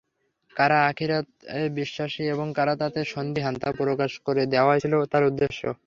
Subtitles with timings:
[0.55, 5.61] কারা আখিরাতে বিশ্বাসী এবং কারা তাতে সন্দিহান তা প্রকাশ করে দেওয়াই ছিল তার উদ্দেশ্য।